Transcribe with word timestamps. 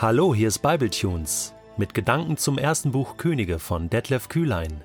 Hallo, 0.00 0.32
hier 0.32 0.46
ist 0.46 0.60
Bibletunes 0.60 1.54
mit 1.76 1.92
Gedanken 1.92 2.36
zum 2.36 2.56
ersten 2.56 2.92
Buch 2.92 3.16
Könige 3.16 3.58
von 3.58 3.90
Detlef 3.90 4.28
Kühlein. 4.28 4.80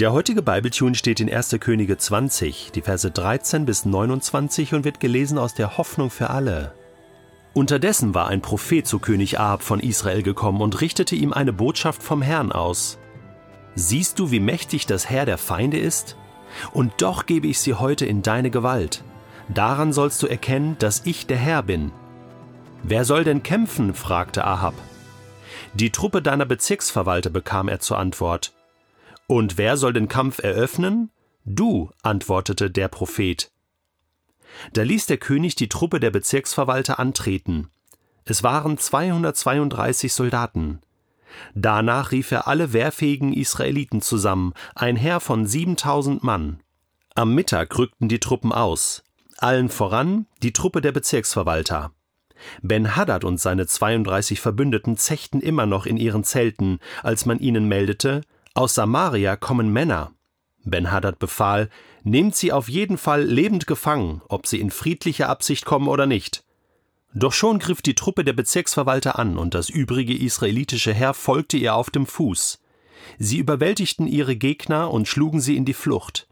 Der 0.00 0.12
heutige 0.12 0.42
Bibletune 0.42 0.96
steht 0.96 1.20
in 1.20 1.32
1. 1.32 1.56
Könige 1.60 1.96
20, 1.96 2.72
die 2.74 2.80
Verse 2.82 3.08
13 3.08 3.64
bis 3.64 3.84
29 3.84 4.74
und 4.74 4.84
wird 4.84 4.98
gelesen 4.98 5.38
aus 5.38 5.54
der 5.54 5.78
Hoffnung 5.78 6.10
für 6.10 6.30
alle. 6.30 6.74
Unterdessen 7.54 8.12
war 8.12 8.26
ein 8.26 8.42
Prophet 8.42 8.84
zu 8.84 8.98
König 8.98 9.38
Ahab 9.38 9.62
von 9.62 9.78
Israel 9.78 10.24
gekommen 10.24 10.62
und 10.62 10.80
richtete 10.80 11.14
ihm 11.14 11.32
eine 11.32 11.52
Botschaft 11.52 12.02
vom 12.02 12.22
Herrn 12.22 12.50
aus. 12.50 12.98
Siehst 13.76 14.18
du, 14.18 14.32
wie 14.32 14.40
mächtig 14.40 14.86
das 14.86 15.08
Herr 15.08 15.26
der 15.26 15.38
Feinde 15.38 15.78
ist? 15.78 16.16
Und 16.72 16.94
doch 17.00 17.24
gebe 17.24 17.46
ich 17.46 17.60
sie 17.60 17.74
heute 17.74 18.04
in 18.04 18.22
deine 18.22 18.50
Gewalt. 18.50 19.04
Daran 19.48 19.92
sollst 19.92 20.20
du 20.24 20.26
erkennen, 20.26 20.74
dass 20.80 21.02
ich 21.06 21.28
der 21.28 21.38
Herr 21.38 21.62
bin. 21.62 21.92
Wer 22.84 23.04
soll 23.04 23.24
denn 23.24 23.42
kämpfen? 23.42 23.94
fragte 23.94 24.44
Ahab. 24.44 24.74
Die 25.74 25.90
Truppe 25.90 26.20
deiner 26.20 26.44
Bezirksverwalter 26.44 27.30
bekam 27.30 27.68
er 27.68 27.80
zur 27.80 27.98
Antwort. 27.98 28.52
Und 29.26 29.56
wer 29.56 29.76
soll 29.76 29.92
den 29.92 30.08
Kampf 30.08 30.40
eröffnen? 30.40 31.10
Du, 31.44 31.90
antwortete 32.02 32.70
der 32.70 32.88
Prophet. 32.88 33.50
Da 34.72 34.82
ließ 34.82 35.06
der 35.06 35.16
König 35.16 35.54
die 35.54 35.68
Truppe 35.68 36.00
der 36.00 36.10
Bezirksverwalter 36.10 36.98
antreten. 36.98 37.70
Es 38.24 38.42
waren 38.42 38.78
232 38.78 40.12
Soldaten. 40.12 40.80
Danach 41.54 42.12
rief 42.12 42.30
er 42.30 42.46
alle 42.46 42.72
wehrfähigen 42.72 43.32
Israeliten 43.32 44.02
zusammen, 44.02 44.52
ein 44.74 44.96
Heer 44.96 45.20
von 45.20 45.46
7000 45.46 46.22
Mann. 46.22 46.60
Am 47.14 47.34
Mittag 47.34 47.78
rückten 47.78 48.08
die 48.08 48.20
Truppen 48.20 48.52
aus, 48.52 49.02
allen 49.38 49.68
voran 49.68 50.26
die 50.42 50.52
Truppe 50.52 50.80
der 50.80 50.92
Bezirksverwalter. 50.92 51.92
Ben-Hadad 52.62 53.24
und 53.24 53.40
seine 53.40 53.66
32 53.66 54.40
Verbündeten 54.40 54.96
zechten 54.96 55.40
immer 55.40 55.66
noch 55.66 55.86
in 55.86 55.96
ihren 55.96 56.24
Zelten, 56.24 56.78
als 57.02 57.26
man 57.26 57.38
ihnen 57.38 57.68
meldete, 57.68 58.22
aus 58.54 58.74
Samaria 58.74 59.36
kommen 59.36 59.72
Männer. 59.72 60.12
Ben-Hadad 60.64 61.18
befahl, 61.18 61.68
nehmt 62.04 62.36
sie 62.36 62.52
auf 62.52 62.68
jeden 62.68 62.98
Fall 62.98 63.22
lebend 63.22 63.66
gefangen, 63.66 64.22
ob 64.28 64.46
sie 64.46 64.60
in 64.60 64.70
friedlicher 64.70 65.28
Absicht 65.28 65.64
kommen 65.64 65.88
oder 65.88 66.06
nicht. 66.06 66.44
Doch 67.14 67.32
schon 67.32 67.58
griff 67.58 67.82
die 67.82 67.94
Truppe 67.94 68.24
der 68.24 68.32
Bezirksverwalter 68.32 69.18
an 69.18 69.36
und 69.36 69.54
das 69.54 69.68
übrige 69.68 70.16
israelitische 70.16 70.94
Heer 70.94 71.14
folgte 71.14 71.56
ihr 71.56 71.74
auf 71.74 71.90
dem 71.90 72.06
Fuß. 72.06 72.60
Sie 73.18 73.38
überwältigten 73.38 74.06
ihre 74.06 74.36
Gegner 74.36 74.90
und 74.90 75.08
schlugen 75.08 75.40
sie 75.40 75.56
in 75.56 75.64
die 75.64 75.74
Flucht. 75.74 76.26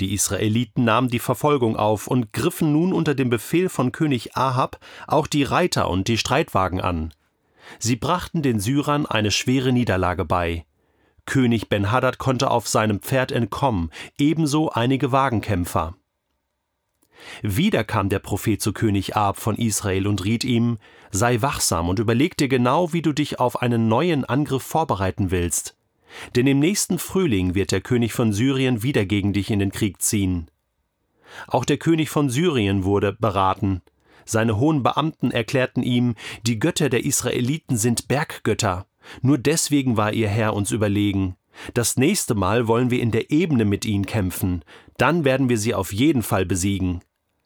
Die 0.00 0.12
Israeliten 0.12 0.84
nahmen 0.84 1.08
die 1.08 1.18
Verfolgung 1.18 1.76
auf 1.76 2.06
und 2.06 2.32
griffen 2.32 2.72
nun 2.72 2.92
unter 2.92 3.14
dem 3.14 3.30
Befehl 3.30 3.68
von 3.68 3.92
König 3.92 4.36
Ahab 4.36 4.78
auch 5.06 5.26
die 5.26 5.42
Reiter 5.42 5.88
und 5.88 6.08
die 6.08 6.18
Streitwagen 6.18 6.80
an. 6.80 7.14
Sie 7.78 7.96
brachten 7.96 8.42
den 8.42 8.60
Syrern 8.60 9.06
eine 9.06 9.30
schwere 9.30 9.72
Niederlage 9.72 10.24
bei. 10.24 10.66
König 11.24 11.68
Ben-Hadad 11.68 12.18
konnte 12.18 12.50
auf 12.50 12.68
seinem 12.68 13.00
Pferd 13.00 13.32
entkommen, 13.32 13.90
ebenso 14.18 14.70
einige 14.70 15.12
Wagenkämpfer. 15.12 15.96
Wieder 17.42 17.82
kam 17.82 18.08
der 18.08 18.18
Prophet 18.18 18.60
zu 18.60 18.72
König 18.72 19.16
Ahab 19.16 19.38
von 19.38 19.56
Israel 19.56 20.06
und 20.06 20.24
riet 20.24 20.44
ihm: 20.44 20.78
Sei 21.10 21.40
wachsam 21.42 21.88
und 21.88 21.98
überleg 21.98 22.36
dir 22.36 22.48
genau, 22.48 22.92
wie 22.92 23.02
du 23.02 23.12
dich 23.12 23.40
auf 23.40 23.62
einen 23.62 23.88
neuen 23.88 24.24
Angriff 24.24 24.62
vorbereiten 24.62 25.30
willst. 25.30 25.76
Denn 26.34 26.46
im 26.46 26.58
nächsten 26.58 26.98
Frühling 26.98 27.54
wird 27.54 27.72
der 27.72 27.80
König 27.80 28.12
von 28.12 28.32
Syrien 28.32 28.82
wieder 28.82 29.04
gegen 29.04 29.32
dich 29.32 29.50
in 29.50 29.58
den 29.58 29.72
Krieg 29.72 30.00
ziehen. 30.00 30.50
Auch 31.48 31.64
der 31.64 31.76
König 31.76 32.10
von 32.10 32.30
Syrien 32.30 32.84
wurde 32.84 33.12
beraten. 33.12 33.82
Seine 34.24 34.58
hohen 34.58 34.82
Beamten 34.82 35.30
erklärten 35.30 35.82
ihm, 35.82 36.14
die 36.46 36.58
Götter 36.58 36.88
der 36.88 37.04
Israeliten 37.04 37.76
sind 37.76 38.08
Berggötter. 38.08 38.86
Nur 39.22 39.38
deswegen 39.38 39.96
war 39.96 40.12
ihr 40.12 40.28
Herr 40.28 40.54
uns 40.54 40.72
überlegen. 40.72 41.36
Das 41.74 41.96
nächste 41.96 42.34
Mal 42.34 42.68
wollen 42.68 42.90
wir 42.90 43.00
in 43.00 43.12
der 43.12 43.30
Ebene 43.30 43.64
mit 43.64 43.84
ihnen 43.84 44.06
kämpfen. 44.06 44.64
Dann 44.98 45.24
werden 45.24 45.48
wir 45.48 45.58
sie 45.58 45.74
auf 45.74 45.92
jeden 45.92 46.22
Fall 46.22 46.44
besiegen. 46.44 47.00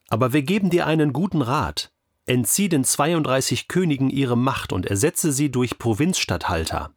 Aber 0.09 0.33
wir 0.33 0.41
geben 0.41 0.69
dir 0.69 0.87
einen 0.87 1.13
guten 1.13 1.41
Rat. 1.41 1.91
Entzieh 2.25 2.69
den 2.69 2.83
32 2.83 3.67
Königen 3.67 4.09
ihre 4.09 4.37
Macht 4.37 4.73
und 4.73 4.85
ersetze 4.85 5.31
sie 5.31 5.51
durch 5.51 5.77
Provinzstatthalter. 5.77 6.93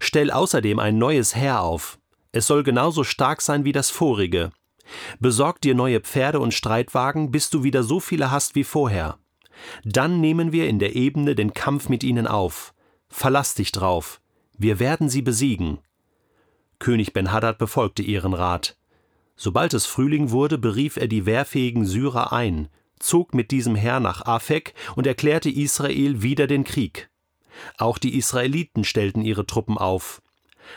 Stell 0.00 0.30
außerdem 0.30 0.78
ein 0.78 0.98
neues 0.98 1.34
Heer 1.34 1.62
auf. 1.62 1.98
Es 2.32 2.46
soll 2.46 2.62
genauso 2.62 3.04
stark 3.04 3.40
sein 3.42 3.64
wie 3.64 3.72
das 3.72 3.90
vorige. 3.90 4.50
Besorg 5.20 5.60
dir 5.60 5.74
neue 5.74 6.00
Pferde 6.00 6.40
und 6.40 6.54
Streitwagen, 6.54 7.30
bis 7.30 7.50
du 7.50 7.62
wieder 7.62 7.82
so 7.82 8.00
viele 8.00 8.30
hast 8.30 8.54
wie 8.54 8.64
vorher. 8.64 9.18
Dann 9.84 10.20
nehmen 10.20 10.52
wir 10.52 10.68
in 10.68 10.78
der 10.78 10.94
Ebene 10.96 11.34
den 11.34 11.54
Kampf 11.54 11.88
mit 11.88 12.04
ihnen 12.04 12.26
auf. 12.26 12.74
Verlass 13.08 13.54
dich 13.54 13.72
drauf. 13.72 14.20
Wir 14.58 14.78
werden 14.78 15.08
sie 15.08 15.22
besiegen. 15.22 15.78
König 16.78 17.12
Ben-Hadad 17.12 17.58
befolgte 17.58 18.02
ihren 18.02 18.34
Rat. 18.34 18.76
Sobald 19.36 19.74
es 19.74 19.86
Frühling 19.86 20.30
wurde, 20.30 20.58
berief 20.58 20.96
er 20.96 21.08
die 21.08 21.26
wehrfähigen 21.26 21.84
Syrer 21.84 22.32
ein, 22.32 22.68
zog 22.98 23.34
mit 23.34 23.50
diesem 23.50 23.76
Heer 23.76 24.00
nach 24.00 24.24
Afek 24.26 24.74
und 24.94 25.06
erklärte 25.06 25.50
Israel 25.50 26.22
wieder 26.22 26.46
den 26.46 26.64
Krieg. 26.64 27.10
Auch 27.78 27.98
die 27.98 28.16
Israeliten 28.16 28.84
stellten 28.84 29.22
ihre 29.22 29.46
Truppen 29.46 29.78
auf. 29.78 30.22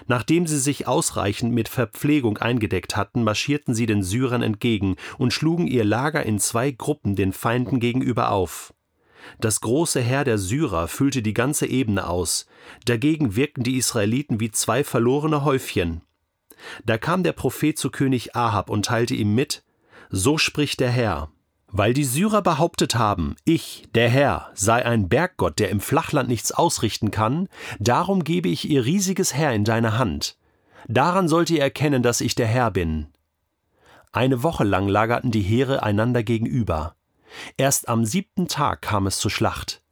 Nachdem 0.07 0.47
sie 0.47 0.59
sich 0.59 0.88
ausreichend 0.88 1.53
mit 1.53 1.67
Verpflegung 1.67 2.38
eingedeckt 2.38 2.95
hatten, 2.95 3.23
marschierten 3.23 3.73
sie 3.73 3.85
den 3.85 4.03
Syrern 4.03 4.41
entgegen 4.41 4.95
und 5.17 5.34
schlugen 5.34 5.67
ihr 5.67 5.84
Lager 5.84 6.25
in 6.25 6.40
zwei 6.40 6.72
Gruppen 6.72 7.16
den 7.16 7.34
Feinden 7.34 7.79
gegenüber 7.79 8.31
auf. 8.31 8.73
Das 9.40 9.62
große 9.62 10.00
Heer 10.01 10.23
der 10.23 10.38
Syrer 10.38 10.88
füllte 10.88 11.22
die 11.22 11.34
ganze 11.34 11.66
Ebene 11.66 12.07
aus, 12.07 12.45
dagegen 12.85 13.35
wirkten 13.35 13.63
die 13.63 13.78
Israeliten 13.78 14.40
wie 14.40 14.51
zwei 14.51 14.84
verlorene 14.84 15.44
Häufchen. 15.44 16.01
Da 16.85 16.97
kam 16.97 17.23
der 17.23 17.34
Prophet 17.34 17.78
zu 17.78 17.90
König 17.90 18.35
Ahab 18.35 18.69
und 18.69 18.85
teilte 18.85 19.16
ihm 19.16 19.35
mit 19.35 19.63
So 20.09 20.38
spricht 20.38 20.79
der 20.79 20.91
Herr, 20.91 21.31
weil 21.72 21.94
die 21.94 22.03
Syrer 22.03 22.41
behauptet 22.41 22.96
haben, 22.96 23.35
ich, 23.46 23.84
der 23.94 24.09
Herr, 24.09 24.50
sei 24.53 24.85
ein 24.85 25.07
Berggott, 25.07 25.59
der 25.59 25.69
im 25.69 25.80
Flachland 25.80 26.30
nichts 26.30 26.52
ausrichten 26.52 27.12
kann, 27.12 27.47
darum 27.80 28.24
gebe 28.24 28.50
ich 28.50 28.69
ihr 28.69 28.85
riesiges 28.85 29.35
Heer 29.35 29.53
in 29.53 29.63
deine 29.63 29.97
Hand. 29.97 30.38
Daran 30.88 31.28
sollt 31.28 31.50
ihr 31.50 31.62
erkennen, 31.62 32.02
dass 32.02 32.22
ich 32.22 32.35
der 32.35 32.47
Herr 32.47 32.72
bin. 32.72 33.08
Eine 34.12 34.41
Woche 34.41 34.63
lang 34.63 34.88
lagerten 34.88 35.31
die 35.31 35.41
Heere 35.41 35.84
einander 35.84 36.24
gegenüber. 36.24 36.96
Erst 37.58 37.88
am 37.90 38.06
siebten 38.06 38.47
Tag 38.47 38.81
kam 38.81 39.06
es 39.06 39.19
zur 39.19 39.29
Schlacht. 39.29 39.84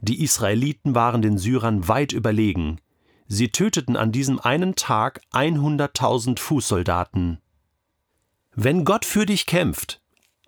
Die 0.00 0.22
Israeliten 0.22 0.94
waren 0.94 1.20
den 1.20 1.36
Syrern 1.36 1.86
weit 1.86 2.12
überlegen. 2.12 2.80
Sie 3.26 3.50
töteten 3.50 3.96
an 3.96 4.12
diesem 4.12 4.40
einen 4.40 4.74
Tag 4.74 5.20
100.000 5.32 6.38
Fußsoldaten. 6.38 7.38
Wenn 8.54 8.84
Gott 8.84 9.04
für 9.04 9.26
dich 9.26 9.44
kämpft, 9.46 10.00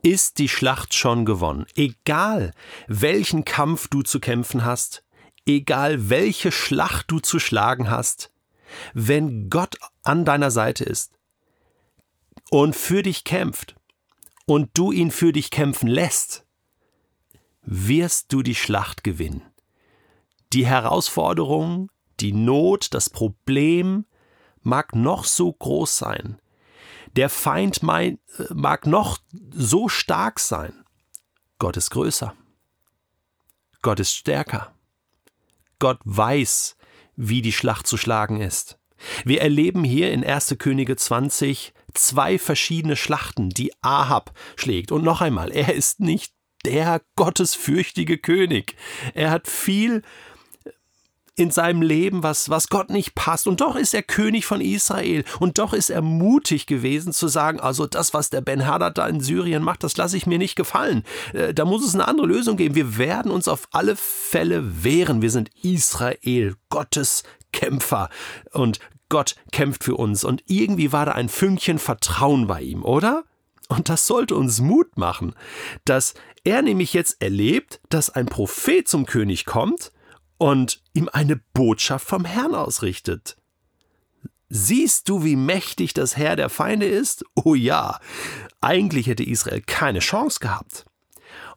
ist 0.03 0.39
die 0.39 0.49
Schlacht 0.49 0.95
schon 0.95 1.25
gewonnen. 1.25 1.67
Egal, 1.77 2.53
welchen 2.89 3.45
Kampf 3.45 3.89
du 3.89 4.03
zu 4.03 4.21
kämpfen 4.21 4.65
hast, 4.65 5.05
egal 5.47 6.11
welche 6.11 6.53
Schlacht 6.53 7.11
du 7.11 7.21
zu 7.21 7.39
schlagen 7.39 7.91
hast, 7.91 8.33
wenn 8.95 9.49
Gott 9.49 9.77
an 10.03 10.25
deiner 10.25 10.51
Seite 10.51 10.85
ist 10.85 11.13
und 12.51 12.75
für 12.75 13.03
dich 13.03 13.25
kämpft 13.25 13.77
und 14.47 14.71
du 14.75 14.93
ihn 14.93 15.11
für 15.11 15.33
dich 15.33 15.51
kämpfen 15.51 15.89
lässt, 15.89 16.45
wirst 17.63 18.33
du 18.33 18.43
die 18.43 18.57
Schlacht 18.57 19.05
gewinnen. 19.05 19.43
Die 20.53 20.67
Herausforderung, 20.67 21.91
die 22.21 22.33
Not, 22.33 22.93
das 22.93 23.09
Problem 23.09 24.05
mag 24.61 24.95
noch 24.95 25.25
so 25.25 25.53
groß 25.53 25.97
sein, 25.97 26.42
der 27.17 27.29
Feind 27.29 27.83
mag 27.83 28.87
noch 28.87 29.19
so 29.51 29.89
stark 29.89 30.41
sein. 30.41 30.73
Gott 31.59 31.77
ist 31.77 31.91
größer. 31.91 32.35
Gott 33.83 34.01
ist 34.01 34.15
stärker. 34.15 34.75
Gott 35.79 35.99
weiß, 36.05 36.77
wie 37.17 37.43
die 37.43 37.53
Schlacht 37.53 37.87
zu 37.87 37.97
schlagen 37.97 38.41
ist. 38.41 38.79
Wir 39.25 39.43
erleben 39.43 39.83
hier 39.85 40.13
in 40.13 40.25
1. 40.25 40.57
Könige 40.59 40.97
20 40.97 41.75
zwei 41.95 42.39
verschiedene 42.39 42.97
Schlachten, 42.97 43.51
die 43.51 43.73
Ahab 43.83 44.33
schlägt. 44.57 44.93
Und 44.93 45.05
noch 45.05 45.21
einmal, 45.21 45.51
er 45.51 45.75
ist 45.75 46.01
nicht 46.01 46.33
der 46.65 47.03
gottesfürchtige 47.17 48.19
König. 48.19 48.77
Er 49.15 49.31
hat 49.31 49.49
viel 49.49 50.03
in 51.35 51.51
seinem 51.51 51.81
Leben, 51.81 52.23
was, 52.23 52.51
was 52.51 52.69
Gott 52.69 52.91
nicht 52.91 53.15
passt. 53.15 53.47
Und 53.47 53.61
doch 53.61 53.77
ist 53.77 53.95
er 53.95 54.03
König 54.03 54.45
von 54.45 54.61
Israel. 54.61 55.25
Und 55.41 55.59
doch 55.59 55.73
ist 55.73 55.89
er 55.89 56.03
mutig 56.03 56.67
gewesen 56.67 57.13
zu 57.13 57.29
sagen, 57.29 57.59
also 57.59 57.87
das, 57.87 58.13
was 58.13 58.29
der 58.31 58.43
Ben 58.43 58.67
Hadad 58.67 58.99
da 58.99 59.07
in 59.07 59.21
Syrien 59.21 59.63
macht, 59.63 59.83
das 59.83 59.97
lasse 59.97 60.17
ich 60.17 60.27
mir 60.27 60.39
nicht 60.39 60.57
gefallen. 60.57 61.05
Äh, 61.33 61.55
da 61.55 61.65
muss 61.65 61.87
es 61.87 61.95
eine 61.95 62.07
andere 62.07 62.27
Lösung 62.27 62.57
geben. 62.57 62.75
Wir 62.75 62.99
werden 62.99 63.31
uns 63.31 63.49
auf 63.49 63.67
alle 63.73 63.97
Fälle 63.97 64.85
wehren. 64.85 65.23
Wir 65.23 65.31
sind 65.31 65.51
Israel, 65.63 66.55
Gottes 66.69 67.23
Kämpfer. 67.53 68.11
Und 68.53 68.79
Gott 69.09 69.37
kämpft 69.53 69.85
für 69.85 69.97
uns. 69.97 70.25
Und 70.25 70.43
irgendwie 70.47 70.93
war 70.93 71.07
da 71.07 71.13
ein 71.13 71.31
Fünkchen 71.31 71.79
Vertrauen 71.79 72.47
bei 72.47 72.61
ihm, 72.61 72.85
oder? 72.85 73.25
Und 73.69 73.89
das 73.89 74.07
sollte 74.07 74.37
uns 74.37 74.61
Mut 74.61 74.99
machen, 74.99 75.35
dass 75.87 76.13
er 76.45 76.61
nämlich 76.61 76.93
jetzt 76.93 77.23
erlebt, 77.23 77.81
dass 77.89 78.11
ein 78.11 78.27
Prophet 78.27 78.87
zum 78.87 79.07
König 79.07 79.47
kommt 79.47 79.93
und 80.43 80.83
ihm 80.93 81.09
eine 81.13 81.37
Botschaft 81.37 82.05
vom 82.05 82.25
Herrn 82.25 82.57
ausrichtet. 82.57 83.37
Siehst 84.49 85.09
du, 85.09 85.23
wie 85.23 85.37
mächtig 85.37 85.95
das 85.95 86.17
Herr 86.17 86.35
der 86.35 86.49
Feinde 86.49 86.87
ist? 86.87 87.25
Oh 87.37 87.55
ja, 87.55 88.01
eigentlich 88.61 89.07
hätte 89.07 89.23
Israel 89.23 89.61
keine 89.61 90.01
Chance 90.01 90.41
gehabt. 90.41 90.85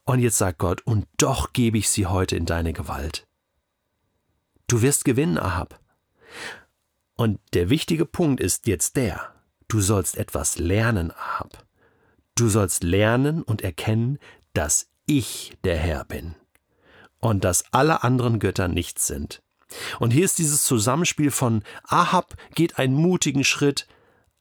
Und 0.03 0.19
jetzt 0.19 0.37
sagt 0.37 0.59
Gott, 0.59 0.83
und 0.85 1.07
doch 1.17 1.51
gebe 1.51 1.79
ich 1.79 1.89
sie 1.89 2.05
heute 2.05 2.35
in 2.35 2.45
deine 2.45 2.73
Gewalt. 2.73 3.25
Du 4.67 4.83
wirst 4.83 5.03
gewinnen, 5.03 5.39
Ahab. 5.39 5.79
Und 7.15 7.39
der 7.55 7.71
wichtige 7.71 8.05
Punkt 8.05 8.39
ist 8.39 8.67
jetzt 8.67 8.97
der, 8.97 9.33
du 9.67 9.81
sollst 9.81 10.15
etwas 10.15 10.59
lernen, 10.59 11.09
Ahab. 11.09 11.65
Du 12.35 12.49
sollst 12.49 12.83
lernen 12.83 13.41
und 13.41 13.63
erkennen, 13.63 14.19
dass 14.53 14.91
ich 15.07 15.57
der 15.63 15.77
Herr 15.77 16.05
bin 16.05 16.35
und 17.25 17.43
dass 17.43 17.65
alle 17.73 18.03
anderen 18.03 18.37
Götter 18.37 18.67
nichts 18.67 19.07
sind. 19.07 19.41
Und 19.99 20.11
hier 20.11 20.25
ist 20.25 20.37
dieses 20.37 20.63
Zusammenspiel 20.63 21.31
von 21.31 21.63
Ahab 21.83 22.35
geht 22.53 22.77
einen 22.77 22.93
mutigen 22.93 23.43
Schritt, 23.43 23.87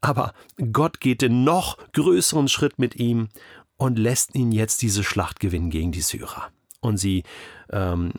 aber 0.02 0.34
Gott 0.70 1.00
geht 1.00 1.22
den 1.22 1.44
noch 1.44 1.78
größeren 1.92 2.46
Schritt 2.46 2.78
mit 2.78 2.96
ihm 2.96 3.30
und 3.78 3.98
lässt 3.98 4.34
ihn 4.34 4.52
jetzt 4.52 4.82
diese 4.82 5.02
Schlacht 5.02 5.40
gewinnen 5.40 5.70
gegen 5.70 5.92
die 5.92 6.02
Syrer. 6.02 6.50
Und 6.80 6.98
sie 6.98 7.22
ähm, 7.70 8.12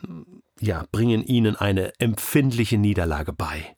ja, 0.58 0.84
bringen 0.90 1.22
ihnen 1.24 1.54
eine 1.54 1.92
empfindliche 2.00 2.76
Niederlage 2.76 3.32
bei. 3.32 3.76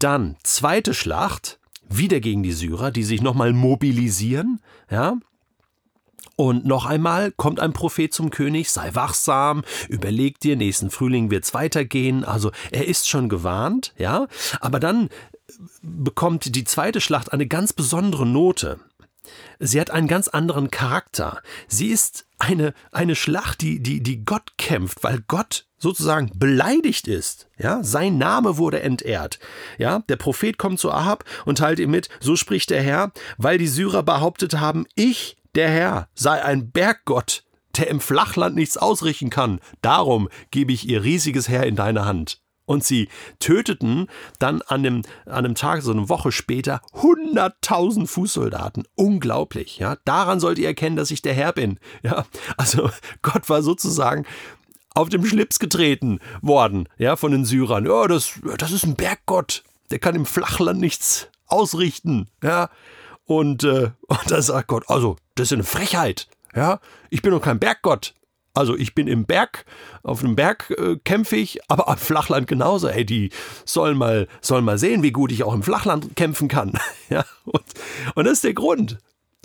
Dann 0.00 0.36
zweite 0.42 0.92
Schlacht, 0.92 1.60
wieder 1.88 2.18
gegen 2.18 2.42
die 2.42 2.52
Syrer, 2.52 2.90
die 2.90 3.04
sich 3.04 3.22
nochmal 3.22 3.52
mobilisieren, 3.52 4.60
ja, 4.90 5.18
und 6.36 6.64
noch 6.64 6.86
einmal 6.86 7.32
kommt 7.32 7.60
ein 7.60 7.72
Prophet 7.72 8.12
zum 8.12 8.30
König, 8.30 8.70
sei 8.70 8.94
wachsam, 8.94 9.62
überleg 9.88 10.40
dir, 10.40 10.56
nächsten 10.56 10.90
Frühling 10.90 11.30
wird's 11.30 11.54
weitergehen. 11.54 12.24
Also 12.24 12.50
er 12.70 12.86
ist 12.86 13.08
schon 13.08 13.28
gewarnt, 13.28 13.94
ja. 13.98 14.26
Aber 14.60 14.80
dann 14.80 15.08
bekommt 15.82 16.54
die 16.54 16.64
zweite 16.64 17.00
Schlacht 17.00 17.32
eine 17.32 17.46
ganz 17.46 17.72
besondere 17.72 18.26
Note. 18.26 18.80
Sie 19.58 19.80
hat 19.80 19.90
einen 19.90 20.08
ganz 20.08 20.28
anderen 20.28 20.70
Charakter. 20.70 21.40
Sie 21.68 21.88
ist 21.88 22.26
eine, 22.38 22.74
eine 22.92 23.14
Schlacht, 23.14 23.60
die, 23.62 23.80
die, 23.80 24.02
die 24.02 24.24
Gott 24.24 24.58
kämpft, 24.58 25.02
weil 25.02 25.22
Gott 25.26 25.66
sozusagen 25.78 26.30
beleidigt 26.34 27.08
ist. 27.08 27.48
Ja, 27.58 27.82
sein 27.82 28.18
Name 28.18 28.56
wurde 28.56 28.80
entehrt. 28.80 29.38
Ja, 29.78 30.00
der 30.08 30.16
Prophet 30.16 30.58
kommt 30.58 30.80
zu 30.80 30.90
Ahab 30.90 31.24
und 31.44 31.58
teilt 31.58 31.78
ihm 31.78 31.90
mit, 31.90 32.08
so 32.20 32.36
spricht 32.36 32.70
der 32.70 32.82
Herr, 32.82 33.12
weil 33.38 33.58
die 33.58 33.68
Syrer 33.68 34.02
behauptet 34.02 34.54
haben, 34.58 34.86
ich 34.94 35.36
der 35.54 35.68
Herr 35.68 36.08
sei 36.14 36.42
ein 36.42 36.70
Berggott, 36.70 37.44
der 37.76 37.88
im 37.88 38.00
Flachland 38.00 38.54
nichts 38.56 38.76
ausrichten 38.76 39.30
kann. 39.30 39.60
Darum 39.82 40.28
gebe 40.50 40.72
ich 40.72 40.88
ihr 40.88 41.02
riesiges 41.02 41.48
Heer 41.48 41.64
in 41.64 41.76
deine 41.76 42.04
Hand. 42.04 42.40
Und 42.66 42.82
sie 42.82 43.08
töteten 43.40 44.06
dann 44.38 44.62
an 44.62 44.82
dem, 44.82 45.02
an 45.26 45.44
einem 45.44 45.54
Tag, 45.54 45.82
so 45.82 45.92
eine 45.92 46.08
Woche 46.08 46.32
später, 46.32 46.80
hunderttausend 46.94 48.08
Fußsoldaten. 48.08 48.84
Unglaublich, 48.94 49.78
ja. 49.78 49.96
Daran 50.04 50.40
sollt 50.40 50.58
ihr 50.58 50.68
erkennen, 50.68 50.96
dass 50.96 51.10
ich 51.10 51.20
der 51.20 51.34
Herr 51.34 51.52
bin, 51.52 51.78
ja. 52.02 52.24
Also, 52.56 52.90
Gott 53.20 53.50
war 53.50 53.62
sozusagen 53.62 54.24
auf 54.94 55.10
dem 55.10 55.26
Schlips 55.26 55.58
getreten 55.58 56.20
worden, 56.40 56.88
ja, 56.96 57.16
von 57.16 57.32
den 57.32 57.44
Syrern. 57.44 57.84
Ja, 57.84 58.06
das, 58.06 58.40
das 58.56 58.72
ist 58.72 58.84
ein 58.84 58.96
Berggott. 58.96 59.62
Der 59.90 59.98
kann 59.98 60.14
im 60.14 60.24
Flachland 60.24 60.80
nichts 60.80 61.28
ausrichten, 61.46 62.30
ja. 62.42 62.70
Und, 63.26 63.64
äh, 63.64 63.90
und 64.06 64.30
da 64.30 64.40
sagt 64.40 64.68
Gott, 64.68 64.84
also, 64.88 65.16
das 65.34 65.48
ist 65.48 65.52
eine 65.52 65.64
Frechheit. 65.64 66.28
Ja, 66.54 66.80
ich 67.10 67.22
bin 67.22 67.32
doch 67.32 67.42
kein 67.42 67.58
Berggott. 67.58 68.14
Also 68.56 68.76
ich 68.76 68.94
bin 68.94 69.08
im 69.08 69.26
Berg, 69.26 69.64
auf 70.04 70.22
einem 70.22 70.36
Berg 70.36 70.70
äh, 70.78 70.96
kämpfe 71.04 71.34
ich, 71.34 71.58
aber 71.68 71.88
am 71.88 71.98
Flachland 71.98 72.46
genauso. 72.46 72.88
Ey, 72.88 73.04
die 73.04 73.30
sollen 73.64 73.98
mal, 73.98 74.28
sollen 74.40 74.64
mal 74.64 74.78
sehen, 74.78 75.02
wie 75.02 75.10
gut 75.10 75.32
ich 75.32 75.42
auch 75.42 75.54
im 75.54 75.64
Flachland 75.64 76.14
kämpfen 76.16 76.48
kann. 76.48 76.72
ja, 77.10 77.24
und, 77.44 77.64
und 78.14 78.24
das 78.24 78.34
ist 78.34 78.44
der 78.44 78.54
Grund. 78.54 78.98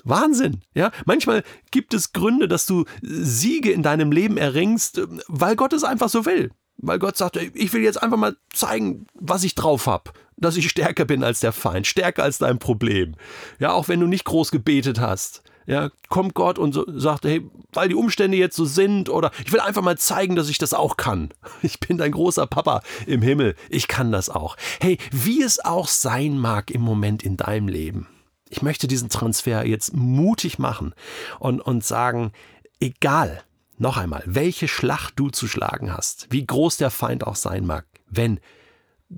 Wahnsinn, 0.06 0.62
ja. 0.74 0.92
Manchmal 1.06 1.44
gibt 1.72 1.94
es 1.94 2.14
Gründe, 2.14 2.48
dass 2.48 2.66
du 2.66 2.86
Siege 3.02 3.72
in 3.72 3.84
deinem 3.84 4.12
Leben 4.14 4.38
erringst, 4.38 5.02
weil 5.28 5.56
Gott 5.58 5.74
es 5.74 5.84
einfach 5.84 6.08
so 6.08 6.26
will. 6.26 6.52
Weil 6.78 7.00
Gott 7.00 7.18
sagt, 7.18 7.36
ich 7.36 7.74
will 7.74 7.82
jetzt 7.82 8.02
einfach 8.02 8.18
mal 8.18 8.38
zeigen, 8.54 9.08
was 9.14 9.44
ich 9.44 9.56
drauf 9.56 9.88
habe. 9.88 10.12
Dass 10.38 10.56
ich 10.56 10.70
stärker 10.70 11.04
bin 11.04 11.24
als 11.24 11.42
der 11.42 11.52
Feind, 11.52 11.86
stärker 11.86 12.24
als 12.24 12.38
dein 12.38 12.60
Problem. 12.60 13.16
Ja, 13.60 13.74
auch 13.74 13.90
wenn 13.90 14.00
du 14.00 14.08
nicht 14.08 14.24
groß 14.24 14.52
gebetet 14.52 15.02
hast. 15.02 15.44
Ja, 15.70 15.92
kommt 16.08 16.34
Gott 16.34 16.58
und 16.58 16.74
so, 16.74 16.84
sagt, 16.88 17.26
hey, 17.26 17.48
weil 17.74 17.90
die 17.90 17.96
Umstände 17.96 18.36
jetzt 18.36 18.56
so 18.56 18.66
sind 18.66 19.08
oder 19.08 19.30
ich 19.46 19.54
will 19.54 19.60
einfach 19.60 19.84
mal 19.84 20.00
zeigen, 20.00 20.36
dass 20.36 20.50
ich 20.50 20.58
das 20.58 20.74
auch 20.74 20.98
kann. 20.98 21.30
Ich 21.62 21.80
bin 21.80 22.00
dein 22.00 22.12
großer 22.12 22.48
Papa 22.48 22.82
im 23.06 23.22
Himmel. 23.22 23.56
Ich 23.70 23.88
kann 23.88 24.12
das 24.12 24.32
auch. 24.32 24.58
Hey, 24.82 24.98
wie 25.12 25.44
es 25.44 25.64
auch 25.64 25.88
sein 25.88 26.40
mag 26.40 26.72
im 26.72 26.82
Moment 26.82 27.22
in 27.22 27.38
deinem 27.38 27.68
Leben. 27.68 28.08
Ich 28.50 28.64
möchte 28.64 28.88
diesen 28.88 29.10
Transfer 29.10 29.64
jetzt 29.64 29.94
mutig 29.94 30.58
machen 30.58 30.96
und, 31.38 31.62
und 31.62 31.86
sagen, 31.86 32.32
egal, 32.80 33.44
noch 33.78 33.98
einmal, 33.98 34.24
welche 34.26 34.68
Schlacht 34.68 35.20
du 35.20 35.30
zu 35.30 35.48
schlagen 35.48 35.96
hast, 35.96 36.26
wie 36.32 36.48
groß 36.48 36.78
der 36.78 36.90
Feind 36.90 37.28
auch 37.28 37.36
sein 37.36 37.68
mag, 37.68 37.86
wenn 38.08 38.40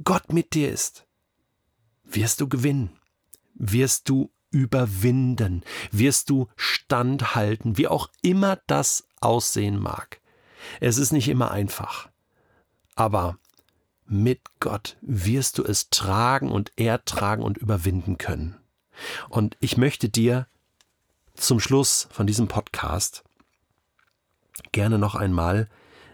Gott 0.04 0.34
mit 0.34 0.54
dir 0.54 0.70
ist, 0.70 1.06
wirst 2.04 2.42
du 2.42 2.50
gewinnen, 2.50 2.90
wirst 3.54 4.10
du 4.10 4.32
überwinden, 4.52 5.64
wirst 5.92 6.30
du 6.30 6.48
standhalten, 6.56 7.78
wie 7.78 7.88
auch 7.88 8.10
immer 8.22 8.60
das 8.68 9.08
aussehen 9.20 9.80
mag. 9.80 10.20
Es 10.80 10.98
ist 10.98 11.12
nicht 11.12 11.28
immer 11.28 11.52
einfach, 11.52 12.10
aber 12.96 13.38
mit 14.06 14.42
Gott 14.60 14.98
wirst 15.02 15.58
du 15.58 15.64
es 15.64 15.90
tragen 15.90 16.52
und 16.52 16.78
ertragen 16.78 17.44
und 17.44 17.58
überwinden 17.58 18.18
können. 18.18 18.58
Und 19.30 19.58
ich 19.62 19.78
möchte 19.78 20.10
dir 20.10 20.48
zum 21.34 21.60
Schluss 21.60 22.08
von 22.12 22.28
diesem 22.28 22.48
Podcast 22.48 23.24
gerne 24.72 25.00
noch 25.00 25.16
einmal 25.16 25.70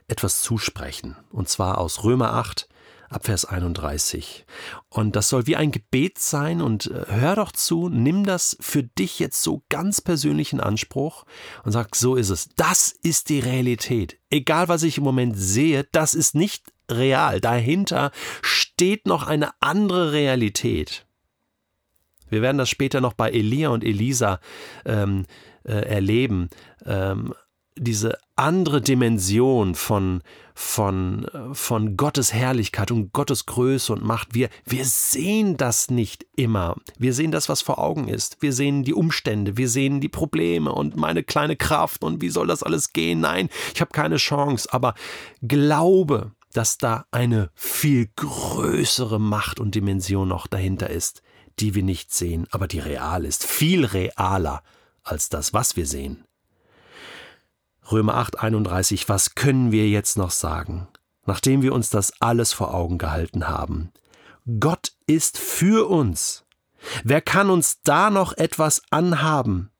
etwas 0.07 0.41
zusprechen, 0.41 1.17
und 1.31 1.49
zwar 1.49 1.79
aus 1.79 2.03
Römer 2.03 2.33
8, 2.33 2.69
Abvers 3.09 3.45
31. 3.45 4.45
Und 4.89 5.15
das 5.15 5.29
soll 5.29 5.47
wie 5.47 5.55
ein 5.55 5.71
Gebet 5.71 6.19
sein 6.19 6.61
und 6.61 6.87
äh, 6.87 7.05
hör 7.07 7.35
doch 7.35 7.51
zu, 7.51 7.89
nimm 7.89 8.25
das 8.25 8.57
für 8.59 8.83
dich 8.83 9.19
jetzt 9.19 9.41
so 9.41 9.63
ganz 9.69 10.01
persönlich 10.01 10.53
in 10.53 10.59
Anspruch 10.59 11.25
und 11.63 11.71
sag, 11.71 11.95
so 11.95 12.15
ist 12.15 12.29
es. 12.29 12.49
Das 12.55 12.91
ist 12.91 13.29
die 13.29 13.39
Realität. 13.39 14.19
Egal 14.29 14.67
was 14.67 14.83
ich 14.83 14.97
im 14.97 15.03
Moment 15.03 15.37
sehe, 15.37 15.85
das 15.91 16.13
ist 16.13 16.35
nicht 16.35 16.71
real. 16.89 17.39
Dahinter 17.41 18.11
steht 18.41 19.05
noch 19.07 19.27
eine 19.27 19.51
andere 19.59 20.11
Realität. 20.11 21.05
Wir 22.29 22.41
werden 22.41 22.57
das 22.57 22.69
später 22.69 23.01
noch 23.01 23.13
bei 23.13 23.31
Elia 23.31 23.69
und 23.69 23.83
Elisa 23.83 24.39
ähm, 24.85 25.25
äh, 25.63 25.73
erleben. 25.73 26.49
Ähm, 26.85 27.33
diese 27.77 28.17
andere 28.35 28.81
Dimension 28.81 29.75
von, 29.75 30.21
von, 30.53 31.27
von 31.53 31.97
Gottes 31.97 32.33
Herrlichkeit 32.33 32.91
und 32.91 33.13
Gottes 33.13 33.45
Größe 33.45 33.93
und 33.93 34.03
Macht. 34.03 34.33
Wir, 34.33 34.49
wir 34.65 34.85
sehen 34.85 35.57
das 35.57 35.89
nicht 35.89 36.25
immer. 36.35 36.75
Wir 36.97 37.13
sehen 37.13 37.31
das, 37.31 37.49
was 37.49 37.61
vor 37.61 37.79
Augen 37.79 38.07
ist. 38.07 38.41
Wir 38.41 38.53
sehen 38.53 38.83
die 38.83 38.93
Umstände, 38.93 39.57
wir 39.57 39.69
sehen 39.69 40.01
die 40.01 40.09
Probleme 40.09 40.71
und 40.71 40.95
meine 40.95 41.23
kleine 41.23 41.55
Kraft 41.55 42.03
und 42.03 42.21
wie 42.21 42.29
soll 42.29 42.47
das 42.47 42.63
alles 42.63 42.93
gehen? 42.93 43.21
Nein, 43.21 43.49
ich 43.73 43.81
habe 43.81 43.91
keine 43.91 44.17
Chance. 44.17 44.71
Aber 44.71 44.93
glaube, 45.41 46.31
dass 46.53 46.77
da 46.77 47.05
eine 47.11 47.51
viel 47.55 48.09
größere 48.15 49.19
Macht 49.19 49.59
und 49.59 49.75
Dimension 49.75 50.27
noch 50.27 50.47
dahinter 50.47 50.89
ist, 50.89 51.21
die 51.59 51.75
wir 51.75 51.83
nicht 51.83 52.13
sehen, 52.13 52.47
aber 52.51 52.67
die 52.67 52.79
real 52.79 53.25
ist, 53.25 53.45
viel 53.45 53.85
realer 53.85 54.61
als 55.03 55.29
das, 55.29 55.53
was 55.53 55.75
wir 55.75 55.85
sehen. 55.85 56.26
Römer 57.89 58.15
8, 58.15 58.39
31, 58.39 59.07
was 59.07 59.35
können 59.35 59.71
wir 59.71 59.87
jetzt 59.87 60.17
noch 60.17 60.31
sagen, 60.31 60.87
nachdem 61.25 61.61
wir 61.61 61.73
uns 61.73 61.89
das 61.89 62.11
alles 62.19 62.51
vor 62.51 62.73
Augen 62.73 62.97
gehalten 62.97 63.47
haben? 63.47 63.91
Gott 64.59 64.91
ist 65.05 65.37
für 65.37 65.89
uns. 65.89 66.43
Wer 67.03 67.21
kann 67.21 67.49
uns 67.49 67.81
da 67.83 68.09
noch 68.09 68.33
etwas 68.33 68.81
anhaben? 68.89 69.71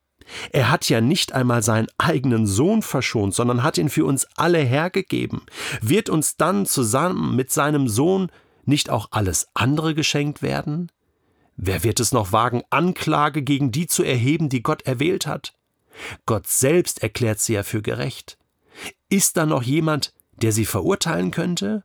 Er 0.51 0.71
hat 0.71 0.87
ja 0.89 1.01
nicht 1.01 1.33
einmal 1.33 1.63
seinen 1.63 1.87
eigenen 1.97 2.47
Sohn 2.47 2.81
verschont, 2.81 3.33
sondern 3.33 3.63
hat 3.63 3.77
ihn 3.77 3.89
für 3.89 4.05
uns 4.05 4.25
alle 4.35 4.59
hergegeben. 4.59 5.41
Wird 5.81 6.09
uns 6.09 6.37
dann 6.37 6.65
zusammen 6.65 7.35
mit 7.35 7.51
seinem 7.51 7.87
Sohn 7.87 8.29
nicht 8.65 8.89
auch 8.89 9.09
alles 9.11 9.47
andere 9.53 9.95
geschenkt 9.95 10.41
werden? 10.41 10.91
Wer 11.57 11.83
wird 11.83 11.99
es 11.99 12.11
noch 12.11 12.31
wagen, 12.31 12.61
Anklage 12.69 13.41
gegen 13.41 13.71
die 13.71 13.87
zu 13.87 14.03
erheben, 14.03 14.47
die 14.47 14.63
Gott 14.63 14.83
erwählt 14.83 15.27
hat? 15.27 15.56
Gott 16.25 16.47
selbst 16.47 17.03
erklärt 17.03 17.39
sie 17.39 17.53
ja 17.53 17.63
für 17.63 17.81
gerecht. 17.81 18.37
Ist 19.09 19.37
da 19.37 19.45
noch 19.45 19.63
jemand, 19.63 20.13
der 20.41 20.51
sie 20.51 20.65
verurteilen 20.65 21.31
könnte? 21.31 21.83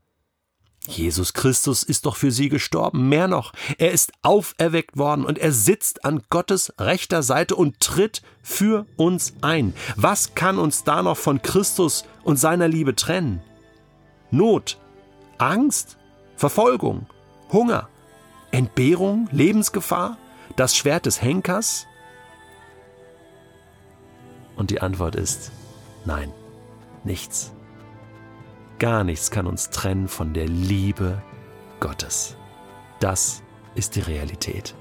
Jesus 0.88 1.32
Christus 1.32 1.84
ist 1.84 2.06
doch 2.06 2.16
für 2.16 2.32
sie 2.32 2.48
gestorben, 2.48 3.08
mehr 3.08 3.28
noch, 3.28 3.52
er 3.78 3.92
ist 3.92 4.12
auferweckt 4.22 4.96
worden 4.96 5.24
und 5.24 5.38
er 5.38 5.52
sitzt 5.52 6.04
an 6.04 6.22
Gottes 6.28 6.72
rechter 6.78 7.22
Seite 7.22 7.54
und 7.54 7.78
tritt 7.78 8.22
für 8.42 8.86
uns 8.96 9.34
ein. 9.42 9.74
Was 9.94 10.34
kann 10.34 10.58
uns 10.58 10.82
da 10.82 11.02
noch 11.04 11.16
von 11.16 11.40
Christus 11.40 12.04
und 12.24 12.36
seiner 12.36 12.66
Liebe 12.66 12.96
trennen? 12.96 13.40
Not, 14.32 14.78
Angst? 15.38 15.98
Verfolgung? 16.36 17.06
Hunger? 17.52 17.88
Entbehrung? 18.50 19.28
Lebensgefahr? 19.30 20.18
Das 20.56 20.76
Schwert 20.76 21.06
des 21.06 21.22
Henkers? 21.22 21.86
Und 24.56 24.70
die 24.70 24.80
Antwort 24.80 25.16
ist 25.16 25.52
nein, 26.04 26.32
nichts. 27.04 27.52
Gar 28.78 29.04
nichts 29.04 29.30
kann 29.30 29.46
uns 29.46 29.70
trennen 29.70 30.08
von 30.08 30.34
der 30.34 30.46
Liebe 30.46 31.22
Gottes. 31.80 32.36
Das 33.00 33.42
ist 33.74 33.96
die 33.96 34.00
Realität. 34.00 34.74